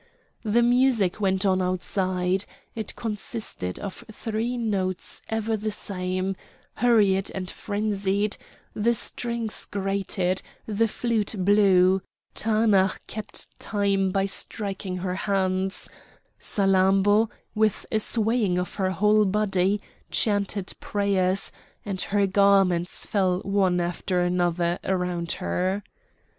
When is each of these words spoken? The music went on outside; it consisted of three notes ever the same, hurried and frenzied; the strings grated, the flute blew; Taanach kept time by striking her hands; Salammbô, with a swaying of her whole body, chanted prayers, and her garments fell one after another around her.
The 0.41 0.63
music 0.63 1.21
went 1.21 1.45
on 1.45 1.61
outside; 1.61 2.45
it 2.73 2.95
consisted 2.95 3.77
of 3.77 4.03
three 4.11 4.57
notes 4.57 5.21
ever 5.29 5.55
the 5.55 5.69
same, 5.69 6.35
hurried 6.73 7.29
and 7.35 7.47
frenzied; 7.51 8.35
the 8.73 8.95
strings 8.95 9.67
grated, 9.67 10.41
the 10.65 10.87
flute 10.87 11.35
blew; 11.37 12.01
Taanach 12.33 12.99
kept 13.05 13.45
time 13.59 14.09
by 14.09 14.25
striking 14.25 14.97
her 14.97 15.13
hands; 15.13 15.87
Salammbô, 16.39 17.29
with 17.53 17.85
a 17.91 17.99
swaying 17.99 18.57
of 18.57 18.73
her 18.77 18.89
whole 18.89 19.25
body, 19.25 19.83
chanted 20.09 20.73
prayers, 20.79 21.51
and 21.85 22.01
her 22.01 22.25
garments 22.25 23.05
fell 23.05 23.39
one 23.41 23.79
after 23.79 24.19
another 24.21 24.79
around 24.83 25.33
her. 25.33 25.83